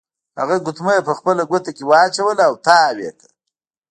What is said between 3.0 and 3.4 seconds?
یې کړه.